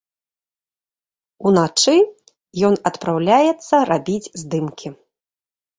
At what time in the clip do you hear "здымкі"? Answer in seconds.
4.43-4.87